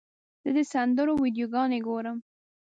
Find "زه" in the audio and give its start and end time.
0.41-0.49